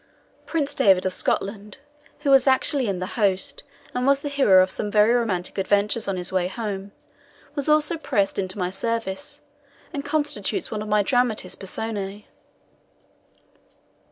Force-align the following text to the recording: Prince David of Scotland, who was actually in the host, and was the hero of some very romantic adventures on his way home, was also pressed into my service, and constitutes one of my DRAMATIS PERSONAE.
Prince 0.47 0.73
David 0.73 1.05
of 1.05 1.13
Scotland, 1.13 1.77
who 2.21 2.31
was 2.31 2.47
actually 2.47 2.87
in 2.87 2.97
the 2.97 3.05
host, 3.21 3.61
and 3.93 4.07
was 4.07 4.21
the 4.21 4.29
hero 4.29 4.63
of 4.63 4.71
some 4.71 4.89
very 4.89 5.13
romantic 5.13 5.59
adventures 5.59 6.07
on 6.07 6.17
his 6.17 6.31
way 6.33 6.47
home, 6.47 6.91
was 7.53 7.69
also 7.69 7.99
pressed 7.99 8.39
into 8.39 8.57
my 8.57 8.71
service, 8.71 9.41
and 9.93 10.03
constitutes 10.03 10.71
one 10.71 10.81
of 10.81 10.87
my 10.87 11.03
DRAMATIS 11.03 11.53
PERSONAE. 11.53 12.25